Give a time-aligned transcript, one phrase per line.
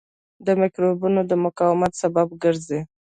[0.45, 2.79] د مکروبونو د مقاومت سبب ګرځي.